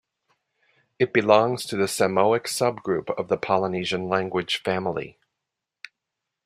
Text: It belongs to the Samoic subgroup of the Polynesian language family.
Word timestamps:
It 0.97 1.13
belongs 1.13 1.63
to 1.67 1.77
the 1.77 1.83
Samoic 1.87 2.45
subgroup 2.45 3.13
of 3.19 3.27
the 3.27 3.37
Polynesian 3.37 4.09
language 4.09 4.63
family. 4.63 5.19